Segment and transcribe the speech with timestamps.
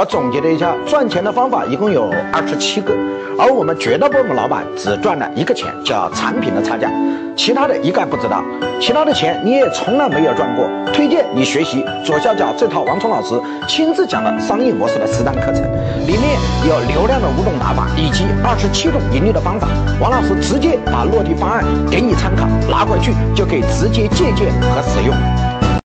[0.00, 2.94] 我总结了一下赚钱的方法一共有二十七个
[3.38, 6.90] 而我们绝大部分老板只赚了一个钱叫产品的差价。
[7.36, 8.42] 其他的一概不知道
[8.80, 10.66] 其他的钱你也从来没有赚过。
[10.90, 15.62] 推荐你学习左下角这套王聪老师亲自讲的商业模式的实战课程
[16.06, 19.68] 里面有流量的五种打法以及二十七种盈利的方法。
[20.00, 25.49] 王老师直接把落地方案给你参考拿回去就可以直接借鉴和使用。